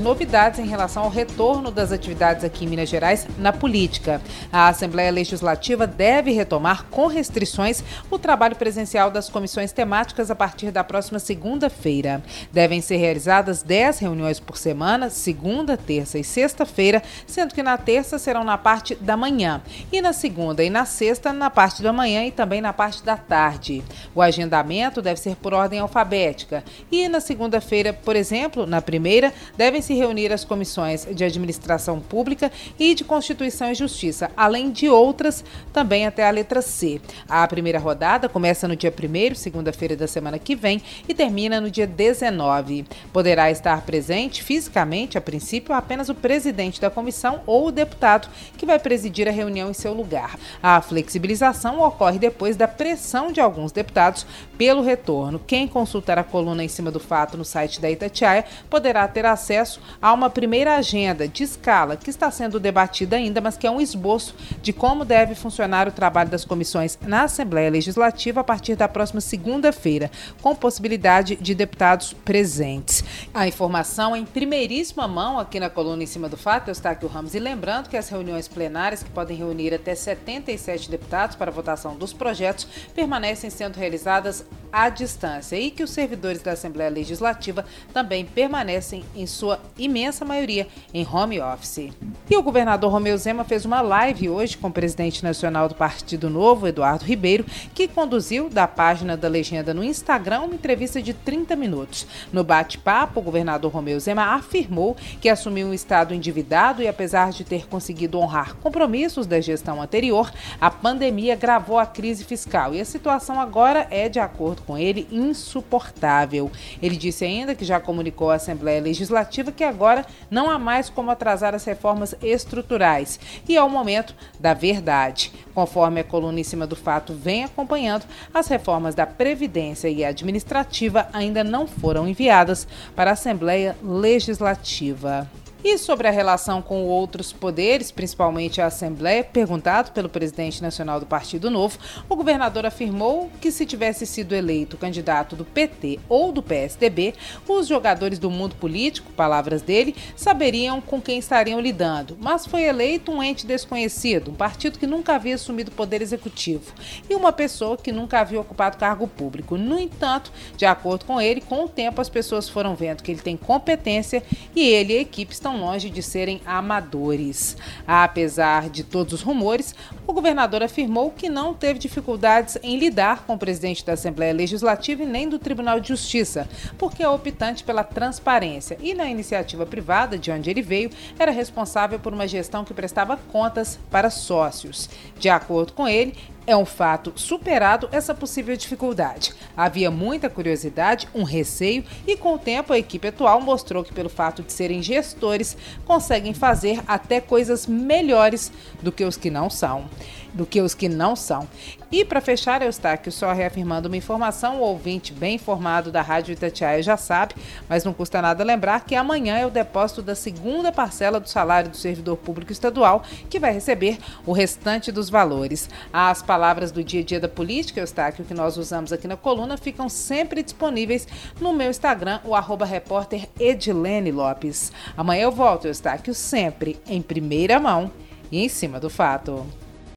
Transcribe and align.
novidades 0.00 0.58
em 0.58 0.66
relação 0.66 1.04
ao 1.04 1.10
retorno 1.10 1.70
das 1.70 1.92
atividades 1.92 2.44
aqui 2.44 2.64
em 2.64 2.68
Minas 2.68 2.88
Gerais 2.88 3.26
na 3.38 3.52
política. 3.52 4.20
A 4.52 4.68
Assembleia 4.68 5.10
Legislativa 5.10 5.86
deve 5.86 6.32
retomar 6.32 6.86
com 6.90 7.06
restrições 7.06 7.84
o 8.10 8.18
trabalho 8.18 8.56
presencial 8.56 9.10
das 9.10 9.28
comissões 9.28 9.72
temáticas 9.72 10.30
a 10.30 10.34
partir 10.34 10.70
da 10.70 10.82
próxima 10.82 11.18
segunda-feira. 11.18 12.22
Devem 12.52 12.80
ser 12.80 12.96
realizadas 12.96 13.62
10 13.62 13.98
reuniões 13.98 14.40
por 14.40 14.56
semana, 14.56 15.10
segunda, 15.10 15.76
terça 15.76 16.18
e 16.18 16.24
sexta-feira, 16.24 17.02
sendo 17.26 17.54
que 17.54 17.62
na 17.62 17.76
terça 17.76 18.18
serão 18.18 18.44
na 18.44 18.56
parte 18.56 18.94
da 18.94 19.16
manhã 19.16 19.62
e 19.92 20.00
na 20.00 20.12
segunda 20.12 20.64
e 20.64 20.70
na 20.70 20.84
sexta 20.84 21.32
na 21.32 21.50
parte 21.50 21.82
da 21.82 21.92
manhã 21.92 22.24
e 22.24 22.30
também 22.30 22.60
na 22.60 22.72
parte 22.72 23.02
da 23.04 23.16
tarde. 23.16 23.84
O 24.14 24.22
agendamento 24.22 25.02
deve 25.02 25.20
ser 25.20 25.36
por 25.36 25.52
ordem 25.52 25.78
alfabética 25.78 26.64
e 26.90 27.08
na 27.08 27.20
segunda-feira, 27.20 27.92
por 27.92 28.16
exemplo, 28.16 28.66
na 28.66 28.80
primeira, 28.80 29.32
devem 29.56 29.82
se 29.90 29.94
reunir 29.94 30.32
as 30.32 30.44
comissões 30.44 31.04
de 31.04 31.24
Administração 31.24 31.98
Pública 31.98 32.52
e 32.78 32.94
de 32.94 33.02
Constituição 33.02 33.72
e 33.72 33.74
Justiça, 33.74 34.30
além 34.36 34.70
de 34.70 34.88
outras 34.88 35.44
também 35.72 36.06
até 36.06 36.24
a 36.24 36.30
letra 36.30 36.62
C. 36.62 37.00
A 37.28 37.44
primeira 37.48 37.80
rodada 37.80 38.28
começa 38.28 38.68
no 38.68 38.76
dia 38.76 38.94
1 38.96 39.34
segunda-feira 39.34 39.96
da 39.96 40.06
semana 40.06 40.38
que 40.38 40.54
vem, 40.54 40.80
e 41.08 41.12
termina 41.12 41.60
no 41.60 41.68
dia 41.68 41.88
19. 41.88 42.86
Poderá 43.12 43.50
estar 43.50 43.82
presente 43.82 44.44
fisicamente, 44.44 45.18
a 45.18 45.20
princípio, 45.20 45.74
apenas 45.74 46.08
o 46.08 46.14
presidente 46.14 46.80
da 46.80 46.88
comissão 46.88 47.40
ou 47.44 47.66
o 47.66 47.72
deputado 47.72 48.28
que 48.56 48.64
vai 48.64 48.78
presidir 48.78 49.26
a 49.26 49.32
reunião 49.32 49.70
em 49.70 49.74
seu 49.74 49.92
lugar. 49.92 50.38
A 50.62 50.80
flexibilização 50.80 51.80
ocorre 51.80 52.20
depois 52.20 52.56
da 52.56 52.68
pressão 52.68 53.32
de 53.32 53.40
alguns 53.40 53.72
deputados 53.72 54.24
pelo 54.56 54.82
retorno. 54.82 55.40
Quem 55.44 55.66
consultar 55.66 56.16
a 56.16 56.22
coluna 56.22 56.62
em 56.62 56.68
cima 56.68 56.92
do 56.92 57.00
fato 57.00 57.36
no 57.36 57.44
site 57.44 57.80
da 57.80 57.90
Itatiaia 57.90 58.44
poderá 58.68 59.08
ter 59.08 59.26
acesso 59.26 59.79
há 60.00 60.12
uma 60.12 60.30
primeira 60.30 60.76
agenda 60.76 61.26
de 61.26 61.42
escala 61.42 61.96
que 61.96 62.10
está 62.10 62.30
sendo 62.30 62.60
debatida 62.60 63.16
ainda, 63.16 63.40
mas 63.40 63.56
que 63.56 63.66
é 63.66 63.70
um 63.70 63.80
esboço 63.80 64.34
de 64.62 64.72
como 64.72 65.04
deve 65.04 65.34
funcionar 65.34 65.88
o 65.88 65.92
trabalho 65.92 66.30
das 66.30 66.44
comissões 66.44 66.98
na 67.02 67.24
Assembleia 67.24 67.70
Legislativa 67.70 68.40
a 68.40 68.44
partir 68.44 68.76
da 68.76 68.88
próxima 68.88 69.20
segunda-feira, 69.20 70.10
com 70.42 70.54
possibilidade 70.54 71.36
de 71.36 71.54
deputados 71.54 72.12
presentes. 72.12 73.04
A 73.32 73.46
informação 73.46 74.16
em 74.16 74.24
primeiríssima 74.24 75.06
mão 75.06 75.38
aqui 75.38 75.60
na 75.60 75.70
coluna 75.70 76.02
em 76.02 76.06
cima 76.06 76.28
do 76.28 76.36
fato, 76.36 76.68
eu 76.68 76.72
estou 76.72 76.90
aqui 76.90 77.04
o 77.04 77.08
Ramos, 77.08 77.34
e 77.34 77.38
lembrando 77.38 77.88
que 77.88 77.96
as 77.96 78.08
reuniões 78.08 78.48
plenárias, 78.48 79.02
que 79.02 79.10
podem 79.10 79.36
reunir 79.36 79.74
até 79.74 79.94
77 79.94 80.90
deputados 80.90 81.36
para 81.36 81.50
votação 81.50 81.94
dos 81.96 82.12
projetos, 82.12 82.66
permanecem 82.94 83.50
sendo 83.50 83.76
realizadas 83.76 84.44
à 84.72 84.88
distância 84.88 85.56
e 85.56 85.70
que 85.70 85.82
os 85.82 85.90
servidores 85.90 86.42
da 86.42 86.52
Assembleia 86.52 86.90
Legislativa 86.90 87.64
também 87.92 88.24
permanecem 88.24 89.04
em 89.14 89.26
sua 89.26 89.60
imensa 89.78 90.24
maioria 90.24 90.66
em 90.92 91.06
home 91.06 91.40
office. 91.40 91.90
E 92.28 92.36
o 92.36 92.42
governador 92.42 92.92
Romeu 92.92 93.16
Zema 93.16 93.44
fez 93.44 93.64
uma 93.64 93.80
live 93.80 94.28
hoje 94.28 94.56
com 94.56 94.68
o 94.68 94.72
presidente 94.72 95.22
nacional 95.22 95.68
do 95.68 95.74
Partido 95.74 96.30
Novo, 96.30 96.68
Eduardo 96.68 97.04
Ribeiro, 97.04 97.44
que 97.74 97.88
conduziu 97.88 98.48
da 98.48 98.68
página 98.68 99.16
da 99.16 99.28
legenda 99.28 99.74
no 99.74 99.82
Instagram 99.82 100.42
uma 100.42 100.54
entrevista 100.54 101.02
de 101.02 101.12
30 101.12 101.56
minutos. 101.56 102.06
No 102.32 102.44
bate-papo, 102.44 103.20
o 103.20 103.22
governador 103.22 103.72
Romeu 103.72 103.98
Zema 103.98 104.34
afirmou 104.34 104.96
que 105.20 105.28
assumiu 105.28 105.66
um 105.66 105.74
estado 105.74 106.14
endividado 106.14 106.82
e 106.82 106.88
apesar 106.88 107.30
de 107.30 107.44
ter 107.44 107.66
conseguido 107.66 108.18
honrar 108.18 108.54
compromissos 108.56 109.26
da 109.26 109.40
gestão 109.40 109.82
anterior, 109.82 110.32
a 110.60 110.70
pandemia 110.70 111.34
gravou 111.34 111.78
a 111.78 111.86
crise 111.86 112.24
fiscal 112.24 112.74
e 112.74 112.80
a 112.80 112.84
situação 112.84 113.40
agora 113.40 113.86
é, 113.90 114.08
de 114.08 114.18
acordo 114.18 114.59
com 114.60 114.78
ele, 114.78 115.08
insuportável. 115.10 116.50
Ele 116.82 116.96
disse 116.96 117.24
ainda 117.24 117.54
que 117.54 117.64
já 117.64 117.80
comunicou 117.80 118.30
à 118.30 118.34
Assembleia 118.34 118.80
Legislativa 118.80 119.52
que 119.52 119.64
agora 119.64 120.06
não 120.30 120.50
há 120.50 120.58
mais 120.58 120.88
como 120.88 121.10
atrasar 121.10 121.54
as 121.54 121.64
reformas 121.64 122.14
estruturais 122.22 123.18
e 123.48 123.56
é 123.56 123.62
o 123.62 123.68
momento 123.68 124.14
da 124.38 124.54
verdade. 124.54 125.32
Conforme 125.54 126.00
a 126.00 126.04
coluna 126.04 126.40
em 126.40 126.44
cima 126.44 126.66
do 126.66 126.76
fato 126.76 127.12
vem 127.12 127.44
acompanhando, 127.44 128.04
as 128.32 128.46
reformas 128.48 128.94
da 128.94 129.06
Previdência 129.06 129.88
e 129.88 130.04
administrativa 130.04 131.08
ainda 131.12 131.42
não 131.42 131.66
foram 131.66 132.08
enviadas 132.08 132.66
para 132.94 133.10
a 133.10 133.14
Assembleia 133.14 133.76
Legislativa. 133.82 135.28
E 135.62 135.76
sobre 135.76 136.08
a 136.08 136.10
relação 136.10 136.62
com 136.62 136.84
outros 136.84 137.34
poderes, 137.34 137.92
principalmente 137.92 138.62
a 138.62 138.66
Assembleia, 138.66 139.22
perguntado 139.22 139.92
pelo 139.92 140.08
presidente 140.08 140.62
nacional 140.62 140.98
do 140.98 141.04
Partido 141.04 141.50
Novo, 141.50 141.78
o 142.08 142.16
governador 142.16 142.64
afirmou 142.64 143.30
que 143.42 143.52
se 143.52 143.66
tivesse 143.66 144.06
sido 144.06 144.34
eleito 144.34 144.78
candidato 144.78 145.36
do 145.36 145.44
PT 145.44 146.00
ou 146.08 146.32
do 146.32 146.42
PSDB, 146.42 147.14
os 147.46 147.66
jogadores 147.66 148.18
do 148.18 148.30
mundo 148.30 148.56
político, 148.56 149.12
palavras 149.12 149.60
dele, 149.60 149.94
saberiam 150.16 150.80
com 150.80 150.98
quem 150.98 151.18
estariam 151.18 151.60
lidando. 151.60 152.16
Mas 152.18 152.46
foi 152.46 152.62
eleito 152.62 153.12
um 153.12 153.22
ente 153.22 153.46
desconhecido, 153.46 154.30
um 154.30 154.34
partido 154.34 154.78
que 154.78 154.86
nunca 154.86 155.14
havia 155.14 155.34
assumido 155.34 155.70
poder 155.70 156.00
executivo 156.00 156.72
e 157.08 157.14
uma 157.14 157.32
pessoa 157.32 157.76
que 157.76 157.92
nunca 157.92 158.20
havia 158.20 158.40
ocupado 158.40 158.78
cargo 158.78 159.06
público. 159.06 159.58
No 159.58 159.78
entanto, 159.78 160.32
de 160.56 160.64
acordo 160.64 161.04
com 161.04 161.20
ele, 161.20 161.42
com 161.42 161.64
o 161.64 161.68
tempo 161.68 162.00
as 162.00 162.08
pessoas 162.08 162.48
foram 162.48 162.74
vendo 162.74 163.02
que 163.02 163.10
ele 163.10 163.20
tem 163.20 163.36
competência 163.36 164.22
e 164.56 164.66
ele 164.66 164.94
e 164.94 164.98
a 164.98 165.00
equipe 165.02 165.34
estão 165.34 165.49
estão 165.50 165.58
longe 165.58 165.90
de 165.90 166.02
serem 166.02 166.40
amadores. 166.46 167.56
Apesar 167.86 168.70
de 168.70 168.84
todos 168.84 169.12
os 169.12 169.22
rumores, 169.22 169.74
o 170.06 170.12
governador 170.12 170.62
afirmou 170.62 171.10
que 171.10 171.28
não 171.28 171.52
teve 171.52 171.78
dificuldades 171.78 172.56
em 172.62 172.78
lidar 172.78 173.24
com 173.26 173.34
o 173.34 173.38
presidente 173.38 173.84
da 173.84 173.94
Assembleia 173.94 174.32
Legislativa 174.32 175.02
e 175.02 175.06
nem 175.06 175.28
do 175.28 175.38
Tribunal 175.38 175.80
de 175.80 175.88
Justiça, 175.88 176.48
porque 176.78 177.02
é 177.02 177.08
optante 177.08 177.64
pela 177.64 177.82
transparência 177.82 178.78
e 178.80 178.94
na 178.94 179.08
iniciativa 179.08 179.66
privada 179.66 180.16
de 180.16 180.30
onde 180.30 180.50
ele 180.50 180.62
veio 180.62 180.90
era 181.18 181.32
responsável 181.32 181.98
por 181.98 182.12
uma 182.12 182.28
gestão 182.28 182.64
que 182.64 182.74
prestava 182.74 183.16
contas 183.16 183.78
para 183.90 184.10
sócios. 184.10 184.88
De 185.18 185.28
acordo 185.28 185.72
com 185.72 185.88
ele, 185.88 186.14
é 186.46 186.56
um 186.56 186.64
fato 186.64 187.12
superado 187.16 187.88
essa 187.92 188.14
possível 188.14 188.56
dificuldade. 188.56 189.32
Havia 189.56 189.90
muita 189.90 190.28
curiosidade, 190.28 191.08
um 191.14 191.22
receio 191.22 191.84
e 192.06 192.16
com 192.16 192.34
o 192.34 192.38
tempo 192.38 192.72
a 192.72 192.78
equipe 192.78 193.08
atual 193.08 193.40
mostrou 193.40 193.84
que 193.84 193.92
pelo 193.92 194.08
fato 194.08 194.42
de 194.42 194.52
serem 194.52 194.82
gestores 194.82 195.56
conseguem 195.84 196.34
fazer 196.34 196.80
até 196.86 197.20
coisas 197.20 197.66
melhores 197.66 198.52
do 198.82 198.90
que 198.90 199.04
os 199.04 199.16
que 199.16 199.30
não 199.30 199.48
são 199.48 199.88
do 200.32 200.46
que 200.46 200.60
os 200.60 200.74
que 200.74 200.88
não 200.88 201.14
são. 201.14 201.48
E 201.92 202.04
para 202.04 202.20
fechar, 202.20 202.62
eu 202.62 202.70
aqui 202.84 203.10
só 203.10 203.32
reafirmando 203.32 203.88
uma 203.88 203.96
informação, 203.96 204.60
o 204.60 204.64
ouvinte 204.64 205.12
bem 205.12 205.34
informado 205.34 205.90
da 205.90 206.00
Rádio 206.00 206.32
Itatiaia 206.32 206.82
já 206.82 206.96
sabe, 206.96 207.34
mas 207.68 207.84
não 207.84 207.92
custa 207.92 208.22
nada 208.22 208.44
lembrar 208.44 208.84
que 208.84 208.94
amanhã 208.94 209.36
é 209.36 209.44
o 209.44 209.50
depósito 209.50 210.00
da 210.00 210.14
segunda 210.14 210.70
parcela 210.70 211.18
do 211.18 211.28
salário 211.28 211.70
do 211.70 211.76
servidor 211.76 212.16
público 212.16 212.52
estadual, 212.52 213.02
que 213.28 213.40
vai 213.40 213.52
receber 213.52 213.98
o 214.24 214.32
restante 214.32 214.92
dos 214.92 215.10
valores. 215.10 215.68
As 215.92 216.22
palavras 216.22 216.70
do 216.70 216.84
dia 216.84 217.00
a 217.00 217.04
dia 217.04 217.20
da 217.20 217.28
política, 217.28 217.80
Eustáquio, 217.80 218.24
que 218.24 218.34
nós 218.34 218.56
usamos 218.56 218.92
aqui 218.92 219.08
na 219.08 219.16
coluna, 219.16 219.56
ficam 219.56 219.88
sempre 219.88 220.42
disponíveis 220.42 221.08
no 221.40 221.52
meu 221.52 221.70
Instagram, 221.70 222.20
o 222.24 222.34
arroba 222.34 222.64
repórter 222.64 223.28
Edilene 223.38 224.12
Lopes. 224.12 224.72
Amanhã 224.96 225.22
eu 225.22 225.32
volto, 225.32 225.66
Eustáquio, 225.66 226.14
sempre 226.14 226.78
em 226.86 227.02
primeira 227.02 227.58
mão 227.58 227.90
e 228.30 228.44
em 228.44 228.48
cima 228.48 228.78
do 228.78 228.88
fato. 228.88 229.44